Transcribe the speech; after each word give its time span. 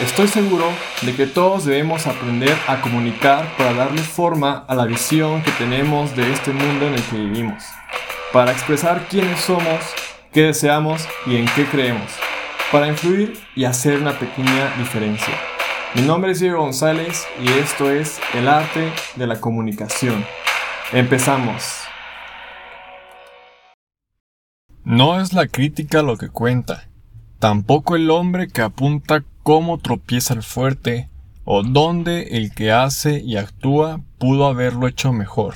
Estoy 0.00 0.28
seguro 0.28 0.66
de 1.00 1.16
que 1.16 1.26
todos 1.26 1.64
debemos 1.64 2.06
aprender 2.06 2.54
a 2.68 2.82
comunicar 2.82 3.56
para 3.56 3.72
darle 3.72 4.02
forma 4.02 4.66
a 4.68 4.74
la 4.74 4.84
visión 4.84 5.42
que 5.42 5.50
tenemos 5.52 6.14
de 6.14 6.30
este 6.34 6.52
mundo 6.52 6.86
en 6.86 6.92
el 6.92 7.02
que 7.04 7.16
vivimos, 7.16 7.64
para 8.30 8.52
expresar 8.52 9.08
quiénes 9.08 9.40
somos, 9.40 9.80
qué 10.34 10.42
deseamos 10.42 11.08
y 11.24 11.36
en 11.36 11.46
qué 11.56 11.64
creemos, 11.64 12.12
para 12.70 12.88
influir 12.88 13.38
y 13.54 13.64
hacer 13.64 13.98
una 13.98 14.18
pequeña 14.18 14.70
diferencia. 14.76 15.32
Mi 15.94 16.02
nombre 16.02 16.32
es 16.32 16.40
Diego 16.40 16.60
González 16.60 17.26
y 17.42 17.48
esto 17.58 17.90
es 17.90 18.20
El 18.34 18.48
arte 18.48 18.92
de 19.14 19.26
la 19.26 19.40
comunicación. 19.40 20.26
Empezamos. 20.92 21.72
No 24.84 25.18
es 25.22 25.32
la 25.32 25.46
crítica 25.46 26.02
lo 26.02 26.18
que 26.18 26.28
cuenta, 26.28 26.86
tampoco 27.38 27.96
el 27.96 28.10
hombre 28.10 28.48
que 28.48 28.60
apunta 28.60 29.24
cómo 29.46 29.78
tropieza 29.78 30.34
el 30.34 30.42
fuerte 30.42 31.08
o 31.44 31.62
dónde 31.62 32.36
el 32.36 32.52
que 32.52 32.72
hace 32.72 33.20
y 33.20 33.36
actúa 33.36 34.00
pudo 34.18 34.46
haberlo 34.46 34.88
hecho 34.88 35.12
mejor. 35.12 35.54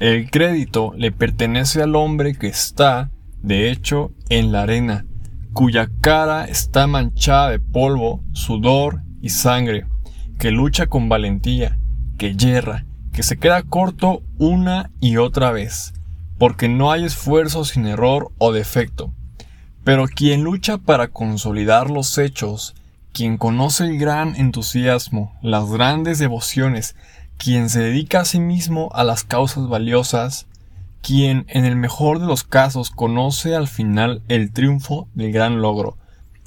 El 0.00 0.30
crédito 0.30 0.94
le 0.96 1.12
pertenece 1.12 1.82
al 1.82 1.96
hombre 1.96 2.34
que 2.34 2.46
está, 2.46 3.10
de 3.42 3.70
hecho, 3.70 4.12
en 4.30 4.52
la 4.52 4.62
arena, 4.62 5.04
cuya 5.52 5.90
cara 6.00 6.46
está 6.46 6.86
manchada 6.86 7.50
de 7.50 7.58
polvo, 7.58 8.24
sudor 8.32 9.02
y 9.20 9.28
sangre, 9.28 9.84
que 10.38 10.50
lucha 10.50 10.86
con 10.86 11.10
valentía, 11.10 11.78
que 12.16 12.36
yerra, 12.36 12.86
que 13.12 13.22
se 13.22 13.36
queda 13.36 13.64
corto 13.64 14.22
una 14.38 14.90
y 15.02 15.18
otra 15.18 15.50
vez, 15.50 15.92
porque 16.38 16.70
no 16.70 16.90
hay 16.90 17.04
esfuerzo 17.04 17.66
sin 17.66 17.86
error 17.86 18.32
o 18.38 18.50
defecto. 18.50 19.12
Pero 19.84 20.06
quien 20.06 20.42
lucha 20.42 20.78
para 20.78 21.08
consolidar 21.08 21.90
los 21.90 22.16
hechos, 22.16 22.74
quien 23.14 23.38
conoce 23.38 23.84
el 23.84 23.96
gran 23.96 24.34
entusiasmo, 24.34 25.38
las 25.40 25.70
grandes 25.70 26.18
devociones, 26.18 26.96
quien 27.38 27.70
se 27.70 27.78
dedica 27.78 28.20
a 28.20 28.24
sí 28.24 28.40
mismo 28.40 28.90
a 28.92 29.04
las 29.04 29.22
causas 29.22 29.68
valiosas, 29.68 30.48
quien 31.00 31.46
en 31.48 31.64
el 31.64 31.76
mejor 31.76 32.18
de 32.18 32.26
los 32.26 32.42
casos 32.42 32.90
conoce 32.90 33.54
al 33.54 33.68
final 33.68 34.20
el 34.26 34.52
triunfo 34.52 35.06
del 35.14 35.30
gran 35.30 35.62
logro, 35.62 35.96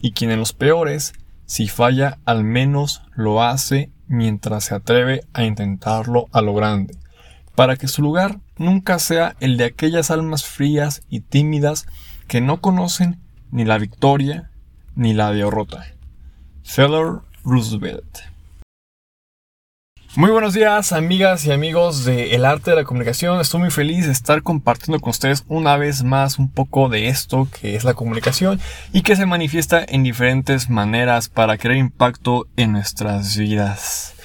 y 0.02 0.12
quien 0.12 0.30
en 0.30 0.40
los 0.40 0.52
peores, 0.52 1.14
si 1.46 1.70
falla, 1.70 2.18
al 2.26 2.44
menos 2.44 3.02
lo 3.16 3.42
hace 3.42 3.90
mientras 4.10 4.66
se 4.66 4.76
atreve 4.76 5.22
a 5.32 5.46
intentarlo 5.46 6.28
a 6.34 6.42
lo 6.42 6.54
grande, 6.54 6.98
para 7.56 7.78
que 7.78 7.88
su 7.88 8.02
lugar 8.02 8.40
nunca 8.58 9.00
sea 9.00 9.38
el 9.40 9.56
de 9.56 9.64
aquellas 9.64 10.12
almas 10.12 10.44
frías 10.44 11.02
y 11.10 11.22
tímidas 11.22 11.86
que 12.28 12.42
no 12.42 12.60
conocen 12.60 13.22
ni 13.52 13.64
la 13.64 13.78
victoria 13.78 14.52
ni 14.96 15.14
la 15.14 15.32
derrota. 15.32 15.86
Theodore 16.76 17.22
Roosevelt. 17.44 18.20
Muy 20.16 20.32
buenos 20.32 20.54
días, 20.54 20.92
amigas 20.92 21.46
y 21.46 21.52
amigos 21.52 22.04
de 22.04 22.36
El 22.36 22.44
Arte 22.44 22.72
de 22.72 22.76
la 22.76 22.84
Comunicación. 22.84 23.40
Estoy 23.40 23.62
muy 23.62 23.72
feliz 23.72 24.06
de 24.06 24.12
estar 24.12 24.44
compartiendo 24.44 25.00
con 25.00 25.12
ustedes 25.12 25.46
una 25.48 25.78
vez 25.78 26.04
más 26.04 26.40
un 26.40 26.52
poco 26.52 26.90
de 26.90 27.08
esto 27.08 27.48
que 27.52 27.76
es 27.76 27.84
la 27.84 27.94
comunicación 27.94 28.60
y 28.92 29.04
que 29.04 29.16
se 29.16 29.26
manifiesta 29.26 29.84
en 29.88 30.04
diferentes 30.04 30.70
maneras 30.70 31.30
para 31.30 31.58
crear 31.58 31.78
impacto 31.78 32.48
en 32.58 32.74
nuestras 32.74 33.38
vidas. 33.38 34.16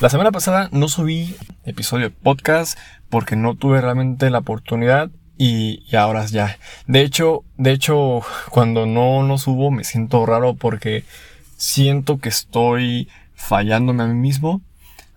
La 0.00 0.08
semana 0.08 0.32
pasada 0.32 0.68
no 0.72 0.88
subí 0.88 1.36
episodio 1.64 2.08
de 2.08 2.16
podcast 2.16 2.78
porque 3.10 3.36
no 3.36 3.54
tuve 3.54 3.80
realmente 3.80 4.28
la 4.30 4.38
oportunidad 4.38 5.10
y, 5.38 5.84
ahora 5.96 6.24
ya. 6.26 6.58
De 6.86 7.02
hecho, 7.02 7.44
de 7.56 7.72
hecho, 7.72 8.20
cuando 8.50 8.86
no 8.86 9.22
no 9.22 9.38
subo 9.38 9.70
me 9.70 9.84
siento 9.84 10.26
raro 10.26 10.54
porque 10.54 11.04
siento 11.62 12.18
que 12.18 12.28
estoy 12.28 13.08
fallándome 13.36 14.02
a 14.02 14.06
mí 14.06 14.14
mismo. 14.14 14.60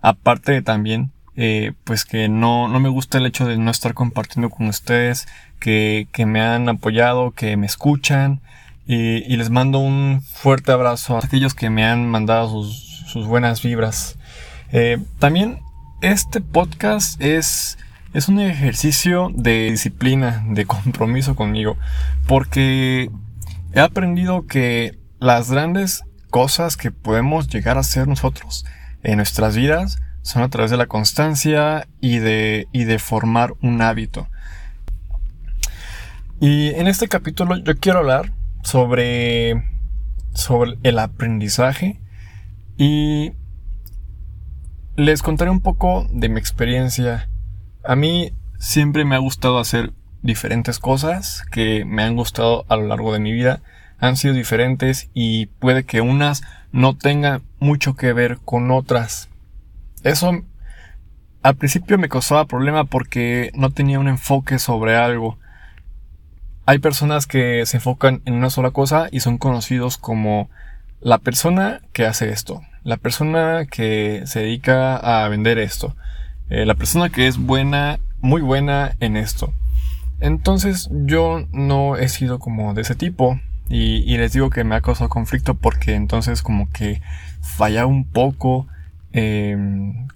Aparte 0.00 0.52
de 0.52 0.62
también, 0.62 1.10
eh, 1.34 1.72
pues 1.82 2.04
que 2.04 2.28
no, 2.28 2.68
no 2.68 2.78
me 2.78 2.88
gusta 2.88 3.18
el 3.18 3.26
hecho 3.26 3.46
de 3.46 3.58
no 3.58 3.72
estar 3.72 3.94
compartiendo 3.94 4.48
con 4.48 4.68
ustedes, 4.68 5.26
que, 5.58 6.06
que 6.12 6.24
me 6.24 6.40
han 6.40 6.68
apoyado, 6.68 7.32
que 7.32 7.56
me 7.56 7.66
escuchan. 7.66 8.40
Y, 8.86 9.36
les 9.36 9.50
mando 9.50 9.80
un 9.80 10.22
fuerte 10.22 10.70
abrazo 10.70 11.16
a 11.16 11.18
aquellos 11.18 11.54
que 11.54 11.68
me 11.68 11.84
han 11.84 12.08
mandado 12.08 12.48
sus, 12.48 13.02
sus 13.08 13.26
buenas 13.26 13.60
vibras. 13.60 14.16
Eh, 14.70 14.98
también 15.18 15.58
este 16.00 16.40
podcast 16.40 17.20
es, 17.20 17.76
es 18.14 18.28
un 18.28 18.38
ejercicio 18.38 19.32
de 19.34 19.72
disciplina, 19.72 20.44
de 20.48 20.64
compromiso 20.66 21.34
conmigo, 21.34 21.76
porque 22.28 23.10
he 23.72 23.80
aprendido 23.80 24.46
que 24.46 24.96
las 25.18 25.50
grandes 25.50 26.04
cosas 26.36 26.76
que 26.76 26.90
podemos 26.90 27.48
llegar 27.48 27.78
a 27.78 27.80
hacer 27.80 28.06
nosotros 28.06 28.66
en 29.02 29.16
nuestras 29.16 29.56
vidas 29.56 30.02
son 30.20 30.42
a 30.42 30.50
través 30.50 30.70
de 30.70 30.76
la 30.76 30.84
constancia 30.84 31.88
y 32.02 32.18
de, 32.18 32.68
y 32.72 32.84
de 32.84 32.98
formar 32.98 33.54
un 33.62 33.80
hábito. 33.80 34.28
Y 36.38 36.74
en 36.74 36.88
este 36.88 37.08
capítulo 37.08 37.56
yo 37.56 37.74
quiero 37.78 38.00
hablar 38.00 38.34
sobre, 38.62 39.64
sobre 40.34 40.76
el 40.82 40.98
aprendizaje 40.98 42.02
y 42.76 43.32
les 44.94 45.22
contaré 45.22 45.50
un 45.50 45.60
poco 45.60 46.06
de 46.10 46.28
mi 46.28 46.38
experiencia. 46.38 47.30
A 47.82 47.96
mí 47.96 48.34
siempre 48.58 49.06
me 49.06 49.14
ha 49.14 49.20
gustado 49.20 49.58
hacer 49.58 49.94
diferentes 50.20 50.78
cosas 50.80 51.46
que 51.50 51.86
me 51.86 52.02
han 52.02 52.14
gustado 52.14 52.66
a 52.68 52.76
lo 52.76 52.88
largo 52.88 53.14
de 53.14 53.20
mi 53.20 53.32
vida 53.32 53.62
han 53.98 54.16
sido 54.16 54.34
diferentes 54.34 55.08
y 55.14 55.46
puede 55.46 55.84
que 55.84 56.00
unas 56.00 56.42
no 56.72 56.96
tengan 56.96 57.42
mucho 57.58 57.96
que 57.96 58.12
ver 58.12 58.38
con 58.44 58.70
otras. 58.70 59.28
Eso 60.02 60.42
al 61.42 61.56
principio 61.56 61.98
me 61.98 62.08
causaba 62.08 62.46
problema 62.46 62.84
porque 62.84 63.50
no 63.54 63.70
tenía 63.70 64.00
un 64.00 64.08
enfoque 64.08 64.58
sobre 64.58 64.96
algo. 64.96 65.38
Hay 66.66 66.80
personas 66.80 67.26
que 67.26 67.64
se 67.66 67.76
enfocan 67.76 68.20
en 68.24 68.34
una 68.34 68.50
sola 68.50 68.72
cosa 68.72 69.08
y 69.12 69.20
son 69.20 69.38
conocidos 69.38 69.96
como 69.96 70.50
la 71.00 71.18
persona 71.18 71.82
que 71.92 72.04
hace 72.04 72.30
esto, 72.30 72.62
la 72.82 72.96
persona 72.96 73.66
que 73.70 74.22
se 74.26 74.40
dedica 74.40 74.96
a 74.96 75.28
vender 75.28 75.58
esto, 75.58 75.94
eh, 76.50 76.66
la 76.66 76.74
persona 76.74 77.10
que 77.10 77.28
es 77.28 77.38
buena, 77.38 78.00
muy 78.20 78.42
buena 78.42 78.96
en 78.98 79.16
esto. 79.16 79.54
Entonces 80.18 80.88
yo 80.90 81.46
no 81.52 81.96
he 81.96 82.08
sido 82.08 82.38
como 82.38 82.74
de 82.74 82.82
ese 82.82 82.94
tipo. 82.94 83.38
Y, 83.68 84.16
les 84.16 84.32
digo 84.32 84.50
que 84.50 84.64
me 84.64 84.76
ha 84.76 84.80
causado 84.80 85.10
conflicto 85.10 85.54
porque 85.54 85.94
entonces 85.94 86.42
como 86.42 86.70
que 86.70 87.02
fallaba 87.40 87.86
un 87.86 88.04
poco 88.04 88.68
eh, 89.12 89.56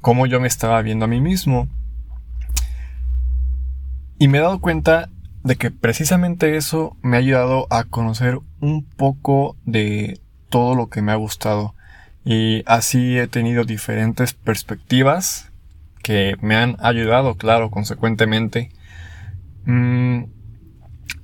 cómo 0.00 0.26
yo 0.26 0.40
me 0.40 0.46
estaba 0.46 0.80
viendo 0.82 1.06
a 1.06 1.08
mí 1.08 1.20
mismo. 1.20 1.68
Y 4.18 4.28
me 4.28 4.38
he 4.38 4.40
dado 4.40 4.60
cuenta 4.60 5.08
de 5.42 5.56
que 5.56 5.70
precisamente 5.70 6.56
eso 6.56 6.96
me 7.02 7.16
ha 7.16 7.20
ayudado 7.20 7.66
a 7.70 7.84
conocer 7.84 8.38
un 8.60 8.84
poco 8.84 9.56
de 9.64 10.20
todo 10.48 10.74
lo 10.74 10.88
que 10.88 11.02
me 11.02 11.12
ha 11.12 11.16
gustado. 11.16 11.74
Y 12.24 12.62
así 12.66 13.18
he 13.18 13.26
tenido 13.26 13.64
diferentes 13.64 14.34
perspectivas 14.34 15.50
que 16.02 16.36
me 16.40 16.56
han 16.56 16.76
ayudado, 16.80 17.34
claro, 17.36 17.70
consecuentemente. 17.70 18.70
Mm, 19.64 20.24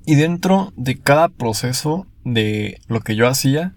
y 0.07 0.15
dentro 0.15 0.73
de 0.77 0.99
cada 0.99 1.29
proceso 1.29 2.07
de 2.27 2.81
lo 2.89 3.01
que 3.01 3.15
yo 3.15 3.29
hacía, 3.29 3.73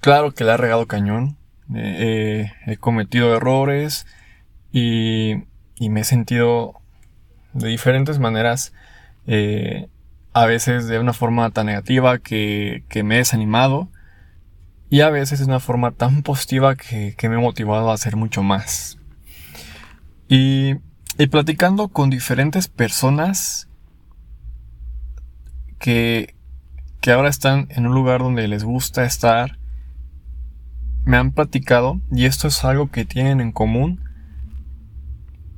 claro 0.00 0.32
que 0.32 0.44
le 0.44 0.52
he 0.52 0.56
regado 0.56 0.86
cañón. 0.86 1.36
Eh, 1.74 2.50
he 2.66 2.76
cometido 2.78 3.36
errores 3.36 4.06
y, 4.72 5.44
y, 5.76 5.88
me 5.90 6.00
he 6.00 6.04
sentido 6.04 6.74
de 7.52 7.68
diferentes 7.68 8.18
maneras, 8.18 8.72
eh, 9.28 9.88
a 10.32 10.46
veces 10.46 10.88
de 10.88 10.98
una 10.98 11.12
forma 11.12 11.50
tan 11.50 11.66
negativa 11.66 12.18
que, 12.18 12.82
que, 12.88 13.04
me 13.04 13.16
he 13.16 13.18
desanimado 13.18 13.88
y 14.88 15.02
a 15.02 15.10
veces 15.10 15.38
de 15.38 15.44
una 15.44 15.60
forma 15.60 15.92
tan 15.92 16.22
positiva 16.22 16.74
que, 16.74 17.14
que 17.16 17.28
me 17.28 17.36
he 17.36 17.38
motivado 17.38 17.90
a 17.90 17.94
hacer 17.94 18.16
mucho 18.16 18.42
más. 18.42 18.98
Y, 20.28 20.76
y 21.18 21.26
platicando 21.26 21.88
con 21.88 22.10
diferentes 22.10 22.66
personas 22.66 23.68
que, 25.78 26.34
que 27.00 27.12
ahora 27.12 27.28
están 27.28 27.66
en 27.70 27.86
un 27.86 27.94
lugar 27.94 28.20
donde 28.20 28.46
les 28.46 28.64
gusta 28.64 29.04
estar, 29.04 29.58
me 31.04 31.16
han 31.16 31.32
platicado, 31.32 32.00
y 32.12 32.26
esto 32.26 32.48
es 32.48 32.64
algo 32.64 32.90
que 32.90 33.04
tienen 33.04 33.40
en 33.40 33.52
común, 33.52 34.00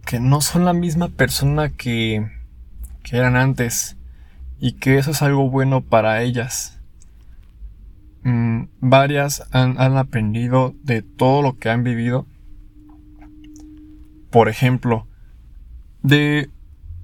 que 0.07 0.21
no 0.21 0.41
son 0.41 0.65
la 0.65 0.73
misma 0.73 1.09
persona 1.09 1.71
que, 1.71 2.31
que 3.03 3.17
eran 3.17 3.37
antes, 3.37 3.97
y 4.61 4.75
que 4.75 4.99
eso 4.99 5.11
es 5.11 5.23
algo 5.23 5.51
bueno 5.51 5.81
para 5.81 6.23
ellas. 6.23 6.79
Mm, 8.23 8.67
varias 8.81 9.43
han, 9.51 9.81
han 9.81 9.97
aprendido 9.97 10.75
de 10.85 11.03
todo 11.03 11.43
lo 11.43 11.59
que 11.59 11.71
han 11.71 11.83
vivido. 11.83 12.27
Por 14.31 14.49
ejemplo, 14.49 15.09
de, 16.03 16.49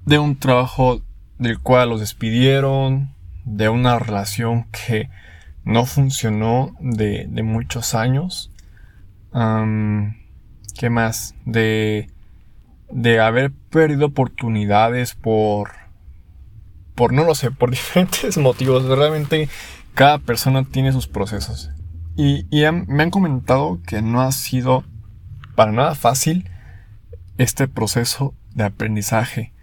de 0.05 0.19
un 0.19 0.37
trabajo 0.37 1.01
del 1.37 1.59
cual 1.59 1.89
los 1.89 1.99
despidieron, 1.99 3.13
de 3.45 3.69
una 3.69 3.99
relación 3.99 4.65
que 4.65 5.09
no 5.63 5.85
funcionó 5.85 6.75
de, 6.79 7.27
de 7.29 7.43
muchos 7.43 7.95
años. 7.95 8.51
¿Qué 9.31 10.89
más? 10.89 11.35
De, 11.45 12.09
de 12.91 13.19
haber 13.19 13.51
perdido 13.51 14.07
oportunidades 14.07 15.15
por, 15.15 15.71
por 16.95 17.13
no 17.13 17.23
lo 17.23 17.35
sé, 17.35 17.51
por 17.51 17.69
diferentes 17.71 18.37
motivos. 18.37 18.85
Realmente 18.85 19.49
cada 19.93 20.17
persona 20.19 20.63
tiene 20.63 20.91
sus 20.91 21.07
procesos. 21.07 21.71
Y, 22.15 22.45
me 22.87 23.03
han 23.03 23.11
comentado 23.11 23.79
que 23.87 24.01
no 24.01 24.21
ha 24.21 24.31
sido 24.33 24.83
para 25.55 25.71
nada 25.71 25.95
fácil 25.95 26.49
este 27.37 27.67
proceso 27.69 28.33
de 28.53 28.65
aprendizaje. 28.65 29.53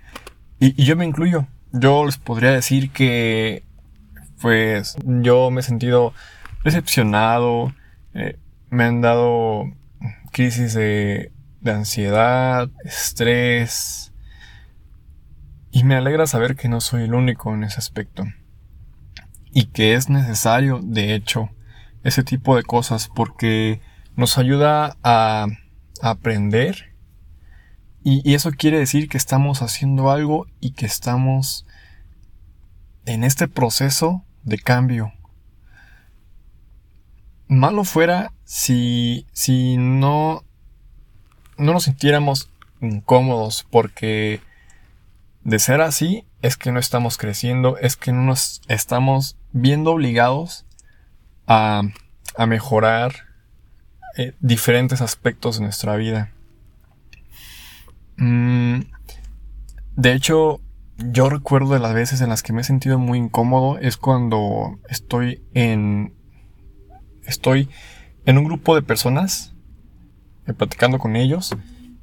Y, 0.58 0.82
yo 0.82 0.96
me 0.96 1.04
incluyo. 1.04 1.46
Yo 1.72 2.06
les 2.06 2.16
podría 2.16 2.52
decir 2.52 2.90
que, 2.90 3.64
pues, 4.40 4.96
yo 5.04 5.50
me 5.50 5.60
he 5.60 5.64
sentido 5.64 6.12
decepcionado. 6.64 7.74
Eh, 8.14 8.38
me 8.70 8.84
han 8.84 9.00
dado 9.00 9.64
crisis 10.32 10.74
de, 10.74 11.32
de 11.60 11.70
ansiedad, 11.72 12.68
estrés. 12.84 14.12
Y 15.70 15.84
me 15.84 15.96
alegra 15.96 16.26
saber 16.26 16.56
que 16.56 16.68
no 16.68 16.80
soy 16.80 17.02
el 17.02 17.14
único 17.14 17.52
en 17.54 17.64
ese 17.64 17.78
aspecto. 17.78 18.24
Y 19.52 19.66
que 19.66 19.94
es 19.94 20.08
necesario, 20.08 20.80
de 20.82 21.14
hecho, 21.14 21.50
ese 22.06 22.22
tipo 22.22 22.54
de 22.56 22.62
cosas 22.62 23.10
porque 23.12 23.80
nos 24.14 24.38
ayuda 24.38 24.96
a, 25.02 25.46
aprender 26.00 26.94
y, 28.04 28.34
eso 28.34 28.52
quiere 28.52 28.78
decir 28.78 29.08
que 29.08 29.16
estamos 29.16 29.62
haciendo 29.62 30.10
algo 30.10 30.46
y 30.60 30.70
que 30.72 30.86
estamos 30.86 31.65
en 33.06 33.24
este 33.24 33.48
proceso 33.48 34.24
de 34.42 34.58
cambio. 34.58 35.12
Malo 37.48 37.84
fuera 37.84 38.32
si, 38.44 39.26
si 39.32 39.76
no, 39.76 40.44
no 41.56 41.72
nos 41.72 41.84
sintiéramos 41.84 42.50
incómodos 42.80 43.66
porque 43.70 44.40
de 45.44 45.58
ser 45.58 45.80
así 45.80 46.24
es 46.42 46.56
que 46.56 46.72
no 46.72 46.80
estamos 46.80 47.18
creciendo, 47.18 47.78
es 47.78 47.96
que 47.96 48.12
no 48.12 48.22
nos 48.22 48.60
estamos 48.68 49.36
viendo 49.52 49.92
obligados 49.92 50.64
a, 51.46 51.82
mejorar 52.46 53.14
eh, 54.18 54.34
diferentes 54.40 55.00
aspectos 55.00 55.58
de 55.58 55.64
nuestra 55.64 55.96
vida. 55.96 56.32
Mm, 58.16 58.80
de 59.94 60.12
hecho, 60.12 60.60
yo 60.98 61.28
recuerdo 61.28 61.74
de 61.74 61.78
las 61.78 61.94
veces 61.94 62.20
en 62.20 62.30
las 62.30 62.42
que 62.42 62.52
me 62.52 62.62
he 62.62 62.64
sentido 62.64 62.98
muy 62.98 63.18
incómodo 63.18 63.78
es 63.78 63.96
cuando 63.96 64.78
estoy 64.88 65.42
en 65.52 66.14
estoy 67.24 67.68
en 68.24 68.38
un 68.38 68.44
grupo 68.44 68.74
de 68.74 68.82
personas 68.82 69.54
eh, 70.46 70.52
platicando 70.52 70.98
con 70.98 71.16
ellos 71.16 71.54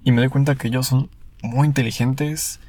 y 0.03 0.11
me 0.11 0.21
doy 0.21 0.29
cuenta 0.29 0.55
que 0.55 0.67
ellos 0.67 0.87
son 0.87 1.09
muy 1.41 1.67
inteligentes 1.67 2.59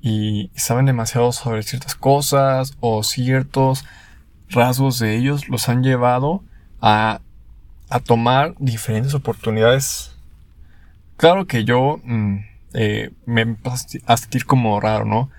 y 0.00 0.50
saben 0.56 0.86
demasiado 0.86 1.32
sobre 1.32 1.62
ciertas 1.62 1.94
cosas 1.94 2.76
o 2.80 3.02
ciertos 3.02 3.84
rasgos 4.48 4.98
de 4.98 5.16
ellos 5.16 5.48
los 5.48 5.68
han 5.68 5.82
llevado 5.82 6.42
a, 6.80 7.20
a 7.88 8.00
tomar 8.00 8.54
diferentes 8.58 9.14
oportunidades. 9.14 10.16
Claro 11.16 11.46
que 11.46 11.64
yo 11.64 12.00
mm, 12.04 12.38
eh, 12.74 13.10
me 13.26 13.56
a 14.06 14.16
sentir 14.16 14.44
como 14.44 14.80
raro, 14.80 15.04
¿no? 15.04 15.30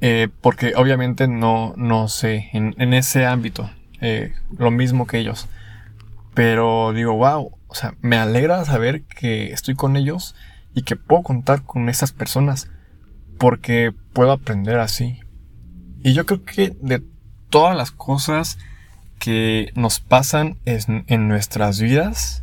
Eh, 0.00 0.28
porque 0.40 0.74
obviamente 0.76 1.28
no, 1.28 1.74
no 1.76 2.08
sé, 2.08 2.50
en, 2.52 2.94
ese 2.94 3.26
ámbito, 3.26 3.70
eh, 4.00 4.34
lo 4.58 4.70
mismo 4.70 5.06
que 5.06 5.18
ellos. 5.18 5.48
Pero 6.34 6.92
digo, 6.92 7.14
wow, 7.14 7.56
o 7.68 7.74
sea, 7.74 7.94
me 8.00 8.16
alegra 8.16 8.64
saber 8.64 9.04
que 9.04 9.52
estoy 9.52 9.74
con 9.74 9.96
ellos 9.96 10.34
y 10.74 10.82
que 10.82 10.96
puedo 10.96 11.22
contar 11.22 11.62
con 11.62 11.88
esas 11.88 12.12
personas 12.12 12.68
porque 13.38 13.92
puedo 14.12 14.32
aprender 14.32 14.78
así. 14.78 15.20
Y 16.02 16.12
yo 16.12 16.26
creo 16.26 16.44
que 16.44 16.76
de 16.80 17.02
todas 17.50 17.76
las 17.76 17.90
cosas 17.90 18.58
que 19.18 19.72
nos 19.74 20.00
pasan 20.00 20.58
en, 20.66 21.28
nuestras 21.28 21.80
vidas, 21.80 22.42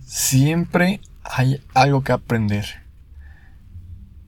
siempre 0.00 1.00
hay 1.22 1.60
algo 1.74 2.02
que 2.02 2.12
aprender. 2.12 2.64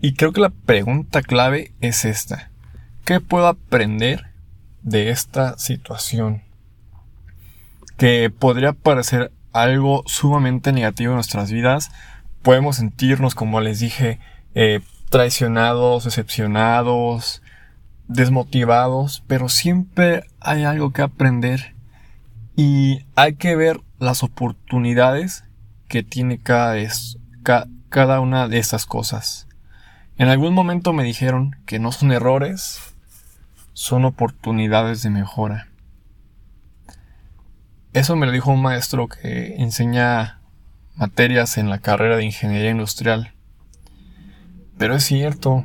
Y 0.02 0.14
creo 0.14 0.32
que 0.32 0.40
la 0.40 0.50
pregunta 0.50 1.20
clave 1.20 1.72
es 1.80 2.06
esta. 2.06 2.50
¿Qué 3.04 3.20
puedo 3.20 3.46
aprender 3.46 4.30
de 4.82 5.10
esta 5.10 5.58
situación? 5.58 6.42
Que 7.98 8.30
podría 8.30 8.72
parecer 8.72 9.30
algo 9.52 10.02
sumamente 10.06 10.72
negativo 10.72 11.10
en 11.10 11.16
nuestras 11.16 11.52
vidas. 11.52 11.90
Podemos 12.40 12.76
sentirnos, 12.76 13.34
como 13.34 13.60
les 13.60 13.80
dije, 13.80 14.20
eh, 14.54 14.80
traicionados, 15.10 16.04
decepcionados, 16.04 17.42
desmotivados, 18.08 19.22
pero 19.26 19.50
siempre 19.50 20.24
hay 20.40 20.64
algo 20.64 20.92
que 20.92 21.02
aprender 21.02 21.74
y 22.56 23.04
hay 23.16 23.34
que 23.34 23.54
ver 23.54 23.80
las 23.98 24.22
oportunidades 24.22 25.44
que 25.88 26.02
tiene 26.02 26.38
cada, 26.38 26.74
cada 27.90 28.20
una 28.20 28.48
de 28.48 28.58
estas 28.58 28.86
cosas. 28.86 29.46
En 30.20 30.28
algún 30.28 30.52
momento 30.52 30.92
me 30.92 31.02
dijeron 31.02 31.56
que 31.64 31.78
no 31.78 31.92
son 31.92 32.12
errores, 32.12 32.78
son 33.72 34.04
oportunidades 34.04 35.02
de 35.02 35.08
mejora. 35.08 35.68
Eso 37.94 38.16
me 38.16 38.26
lo 38.26 38.32
dijo 38.32 38.50
un 38.50 38.60
maestro 38.60 39.08
que 39.08 39.54
enseña 39.56 40.42
materias 40.94 41.56
en 41.56 41.70
la 41.70 41.78
carrera 41.78 42.18
de 42.18 42.26
ingeniería 42.26 42.70
industrial. 42.70 43.32
Pero 44.76 44.94
es 44.96 45.04
cierto, 45.04 45.64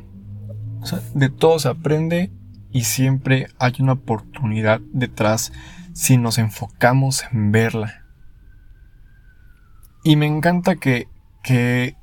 de 1.12 1.28
todo 1.28 1.58
se 1.58 1.68
aprende 1.68 2.32
y 2.72 2.84
siempre 2.84 3.48
hay 3.58 3.74
una 3.80 3.92
oportunidad 3.92 4.80
detrás 4.90 5.52
si 5.92 6.16
nos 6.16 6.38
enfocamos 6.38 7.24
en 7.30 7.52
verla. 7.52 8.06
Y 10.02 10.16
me 10.16 10.24
encanta 10.24 10.76
que, 10.76 11.08
que 11.42 11.94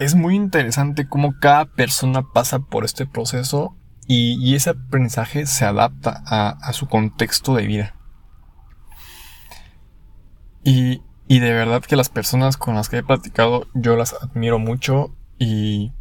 es 0.00 0.14
muy 0.14 0.34
interesante 0.34 1.06
cómo 1.06 1.38
cada 1.38 1.66
persona 1.66 2.22
pasa 2.32 2.58
por 2.58 2.84
este 2.84 3.06
proceso 3.06 3.76
y, 4.06 4.56
ese 4.56 4.70
aprendizaje 4.70 5.46
se 5.46 5.64
adapta 5.64 6.24
a, 6.26 6.72
su 6.72 6.88
contexto 6.88 7.54
de 7.54 7.66
vida. 7.66 7.94
Y, 10.64 11.02
y 11.28 11.38
de 11.38 11.52
verdad 11.52 11.82
que 11.82 11.94
las 11.94 12.08
personas 12.08 12.56
con 12.56 12.74
las 12.74 12.88
que 12.88 12.98
he 12.98 13.02
platicado 13.04 13.68
yo 13.74 13.94
las 13.94 14.14
admiro 14.14 14.58
mucho 14.58 15.14
y, 15.38 15.92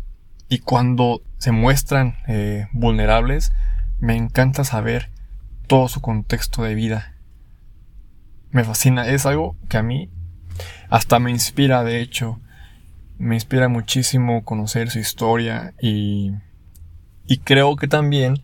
y 0.47 0.59
cuando 0.59 1.21
se 1.37 1.51
muestran 1.51 2.15
eh, 2.27 2.67
vulnerables, 2.71 3.51
me 3.99 4.15
encanta 4.15 4.63
saber 4.63 5.11
todo 5.67 5.89
su 5.89 5.99
contexto 5.99 6.63
de 6.63 6.73
vida. 6.73 7.15
Me 8.49 8.63
fascina, 8.63 9.07
es 9.07 9.25
algo 9.25 9.57
que 9.67 9.77
a 9.77 9.83
mí 9.83 10.09
hasta 10.89 11.19
me 11.19 11.31
inspira, 11.31 11.83
de 11.83 11.99
hecho, 11.99 12.39
me 13.19 13.35
inspira 13.35 13.67
muchísimo 13.67 14.43
conocer 14.43 14.89
su 14.89 14.99
historia 14.99 15.73
y, 15.79 16.31
y 17.27 17.37
creo 17.37 17.75
que 17.75 17.87
también 17.87 18.41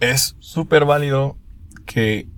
es 0.00 0.36
súper 0.38 0.86
válido 0.86 1.36
que, 1.84 2.28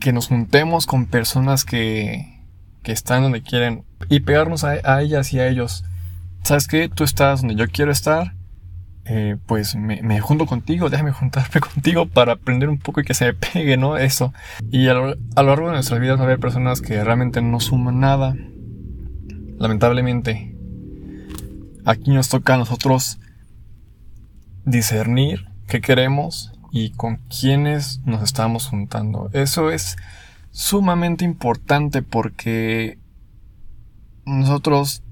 que 0.00 0.12
nos 0.12 0.26
juntemos 0.26 0.86
con 0.86 1.06
personas 1.06 1.64
que, 1.64 2.40
que 2.82 2.90
están 2.90 3.22
donde 3.22 3.42
quieren 3.42 3.84
y 4.08 4.20
pegarnos 4.20 4.64
a 4.64 5.00
ellas 5.00 5.32
y 5.32 5.38
a 5.38 5.46
ellos 5.46 5.84
¿sabes 6.42 6.66
qué? 6.66 6.88
Tú 6.88 7.04
estás 7.04 7.40
donde 7.40 7.54
yo 7.54 7.66
quiero 7.68 7.92
estar. 7.92 8.34
Eh, 9.04 9.36
pues 9.46 9.74
me, 9.74 10.20
junto 10.20 10.46
contigo, 10.46 10.88
déjame 10.88 11.10
juntarme 11.10 11.60
contigo 11.74 12.06
para 12.06 12.34
aprender 12.34 12.68
un 12.68 12.78
poco 12.78 13.00
y 13.00 13.04
que 13.04 13.14
se 13.14 13.26
me 13.26 13.34
pegue, 13.34 13.76
¿no? 13.76 13.96
Eso. 13.96 14.32
Y 14.70 14.88
a 14.88 14.94
lo, 14.94 15.16
largo 15.36 15.66
de 15.66 15.72
nuestras 15.72 16.00
vidas 16.00 16.18
va 16.18 16.22
a 16.22 16.26
haber 16.26 16.38
personas 16.38 16.80
que 16.80 17.02
realmente 17.02 17.42
no 17.42 17.58
suman 17.58 18.00
nada. 18.00 18.36
Lamentablemente. 19.58 20.56
Aquí 21.84 22.10
nos 22.10 22.28
toca 22.28 22.54
a 22.54 22.58
nosotros 22.58 23.18
discernir 24.64 25.46
qué 25.66 25.80
queremos 25.80 26.52
y 26.70 26.90
con 26.90 27.16
quiénes 27.28 28.00
nos 28.04 28.22
estamos 28.22 28.68
juntando. 28.68 29.30
Eso 29.32 29.70
es 29.70 29.96
sumamente 30.52 31.24
importante 31.24 32.02
porque 32.02 32.98
nosotros 34.24 35.02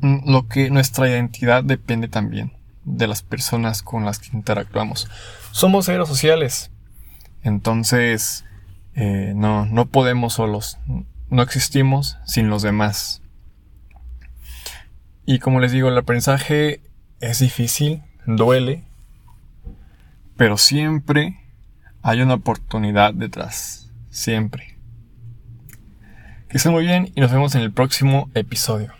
Mm, 0.00 0.30
lo 0.30 0.46
que 0.46 0.70
nuestra 0.70 1.08
identidad 1.08 1.64
depende 1.64 2.08
también 2.08 2.52
de 2.84 3.06
las 3.06 3.22
personas 3.22 3.82
con 3.82 4.04
las 4.04 4.18
que 4.18 4.36
interactuamos. 4.36 5.08
Somos 5.52 5.86
seres 5.86 6.06
sociales, 6.06 6.70
entonces 7.42 8.44
eh, 8.94 9.32
no, 9.34 9.64
no 9.66 9.86
podemos 9.86 10.34
solos, 10.34 10.78
no 11.30 11.42
existimos 11.42 12.18
sin 12.24 12.48
los 12.48 12.62
demás. 12.62 13.22
Y 15.24 15.38
como 15.38 15.60
les 15.60 15.72
digo, 15.72 15.88
el 15.88 15.98
aprendizaje 15.98 16.80
es 17.20 17.40
difícil, 17.40 18.02
duele, 18.26 18.84
pero 20.36 20.56
siempre 20.56 21.40
hay 22.02 22.20
una 22.20 22.34
oportunidad 22.34 23.12
detrás. 23.12 23.90
Siempre. 24.10 24.78
Que 26.48 26.58
estén 26.58 26.72
muy 26.72 26.86
bien 26.86 27.12
y 27.14 27.20
nos 27.20 27.32
vemos 27.32 27.54
en 27.54 27.62
el 27.62 27.72
próximo 27.72 28.30
episodio. 28.34 28.92